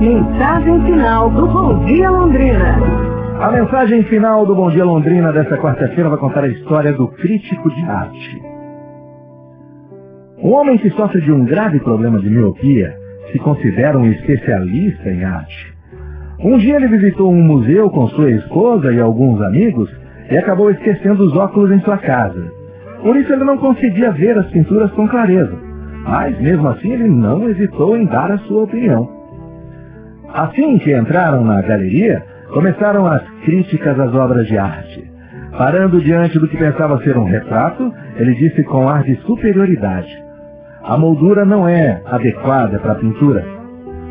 Mensagem 0.00 0.82
final 0.86 1.28
do 1.30 1.46
Bom 1.46 1.84
Dia 1.84 2.08
Londrina. 2.08 2.78
A 3.38 3.50
mensagem 3.50 4.02
final 4.04 4.46
do 4.46 4.54
Bom 4.54 4.70
Dia 4.70 4.82
Londrina 4.82 5.30
desta 5.30 5.58
quarta-feira 5.58 6.08
vai 6.08 6.18
contar 6.18 6.42
a 6.42 6.48
história 6.48 6.90
do 6.94 7.06
crítico 7.08 7.68
de 7.68 7.82
arte. 7.82 8.42
Um 10.42 10.52
homem 10.52 10.78
que 10.78 10.88
sofre 10.92 11.20
de 11.20 11.30
um 11.30 11.44
grave 11.44 11.80
problema 11.80 12.18
de 12.18 12.30
miopia 12.30 12.96
se 13.30 13.38
considera 13.40 13.98
um 13.98 14.06
especialista 14.06 15.10
em 15.10 15.22
arte. 15.22 15.74
Um 16.38 16.56
dia 16.56 16.76
ele 16.76 16.88
visitou 16.88 17.30
um 17.30 17.42
museu 17.42 17.90
com 17.90 18.08
sua 18.08 18.30
esposa 18.30 18.90
e 18.90 18.98
alguns 18.98 19.42
amigos 19.42 19.94
e 20.30 20.38
acabou 20.38 20.70
esquecendo 20.70 21.24
os 21.24 21.36
óculos 21.36 21.70
em 21.72 21.80
sua 21.80 21.98
casa. 21.98 22.50
Por 23.02 23.18
isso 23.18 23.30
ele 23.30 23.44
não 23.44 23.58
conseguia 23.58 24.12
ver 24.12 24.38
as 24.38 24.46
pinturas 24.46 24.90
com 24.92 25.06
clareza. 25.06 25.58
Mas 26.04 26.40
mesmo 26.40 26.66
assim 26.68 26.90
ele 26.90 27.06
não 27.06 27.46
hesitou 27.50 27.98
em 27.98 28.06
dar 28.06 28.30
a 28.30 28.38
sua 28.38 28.62
opinião. 28.62 29.19
Assim 30.32 30.78
que 30.78 30.96
entraram 30.96 31.44
na 31.44 31.60
galeria, 31.60 32.22
começaram 32.52 33.06
as 33.06 33.22
críticas 33.44 33.98
às 33.98 34.14
obras 34.14 34.46
de 34.46 34.56
arte. 34.56 35.10
Parando 35.56 36.00
diante 36.00 36.38
do 36.38 36.46
que 36.46 36.56
pensava 36.56 37.02
ser 37.02 37.16
um 37.16 37.24
retrato, 37.24 37.92
ele 38.16 38.34
disse 38.34 38.62
com 38.62 38.88
ar 38.88 39.02
de 39.02 39.16
superioridade: 39.22 40.10
A 40.84 40.96
moldura 40.96 41.44
não 41.44 41.68
é 41.68 42.00
adequada 42.06 42.78
para 42.78 42.92
a 42.92 42.96
pintura. 42.96 43.44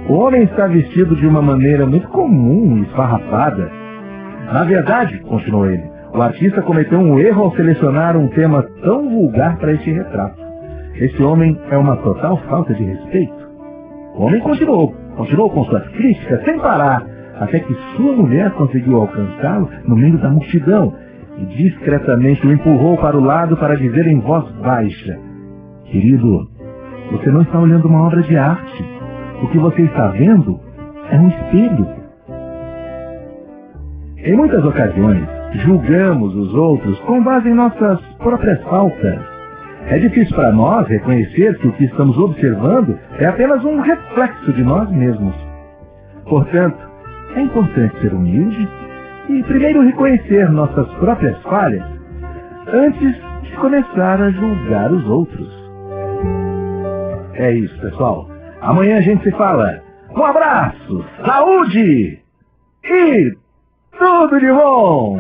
O 0.10 0.14
homem 0.14 0.44
está 0.44 0.68
vestido 0.68 1.16
de 1.16 1.26
uma 1.26 1.42
maneira 1.42 1.86
muito 1.86 2.08
comum 2.10 2.78
e 2.78 2.82
esfarrapada. 2.82 3.72
Na 4.52 4.64
verdade, 4.64 5.20
continuou 5.20 5.68
ele, 5.68 5.84
o 6.14 6.22
artista 6.22 6.62
cometeu 6.62 7.00
um 7.00 7.20
erro 7.20 7.44
ao 7.44 7.56
selecionar 7.56 8.18
um 8.18 8.28
tema 8.30 8.64
tão 8.82 9.08
vulgar 9.10 9.58
para 9.58 9.74
este 9.74 9.92
retrato. 9.92 10.40
Esse 10.96 11.22
homem 11.24 11.58
é 11.70 11.78
uma 11.78 11.96
total 11.98 12.38
falta 12.50 12.74
de 12.74 12.84
respeito. 12.84 13.50
O 14.16 14.24
homem 14.24 14.42
continuou, 14.42 14.94
continuou 15.20 15.50
com 15.50 15.66
suas 15.66 15.86
críticas 15.90 16.42
sem 16.46 16.58
parar, 16.60 17.06
até 17.42 17.60
que 17.60 17.74
sua 17.98 18.16
mulher 18.16 18.52
conseguiu 18.52 19.02
alcançá-lo 19.02 19.70
no 19.86 19.98
meio 19.98 20.18
da 20.18 20.30
multidão 20.30 20.96
e 21.38 21.46
discretamente 21.58 22.48
o 22.48 22.54
empurrou 22.54 22.98
para 22.98 23.18
o 23.18 23.24
lado 23.24 23.58
para 23.58 23.76
dizer 23.76 24.08
em 24.08 24.22
voz 24.22 24.50
baixa: 24.64 25.20
Querido, 25.84 26.50
você 27.12 27.30
não 27.32 27.42
está 27.42 27.60
olhando 27.60 27.90
uma 27.90 28.08
obra 28.08 28.22
de 28.22 28.38
arte. 28.38 28.86
O 29.44 29.48
que 29.50 29.58
você 29.58 29.82
está 29.82 30.08
vendo 30.08 30.58
é 31.12 31.20
um 31.20 31.28
espelho. 31.28 31.88
Em 34.20 34.38
muitas 34.38 34.64
ocasiões, 34.64 35.28
julgamos 35.66 36.34
os 36.34 36.54
outros 36.54 36.98
com 37.02 37.22
base 37.22 37.50
em 37.50 37.54
nossas 37.54 38.00
próprias 38.20 38.62
faltas. 38.64 39.39
É 39.88 39.98
difícil 39.98 40.36
para 40.36 40.52
nós 40.52 40.88
reconhecer 40.88 41.58
que 41.60 41.68
o 41.68 41.72
que 41.74 41.86
estamos 41.86 42.18
observando 42.18 42.98
é 43.18 43.26
apenas 43.26 43.64
um 43.64 43.82
reflexo 43.82 44.54
de 44.54 44.64
nós 44.64 44.90
mesmos. 44.92 45.34
Portanto, 46.26 46.78
é 47.36 47.42
importante 47.42 48.00
ser 48.00 48.14
humilde 48.14 48.70
e 49.30 49.44
primeiro 49.44 49.82
reconhecer 49.82 50.50
nossas 50.52 50.88
próprias 50.96 51.40
falhas 51.44 51.84
antes 52.72 53.16
de 53.44 53.56
começar 53.58 54.22
a 54.22 54.30
julgar 54.32 54.92
os 54.92 55.06
outros. 55.08 55.50
É 57.34 57.52
isso, 57.54 57.80
pessoal. 57.80 58.28
Amanhã 58.62 58.98
a 58.98 59.02
gente 59.02 59.24
se 59.24 59.32
fala. 59.32 59.82
Um 60.16 60.24
abraço, 60.24 61.06
saúde 61.26 62.20
e 62.84 63.38
tudo 63.98 64.40
de 64.40 64.52
bom! 64.52 65.20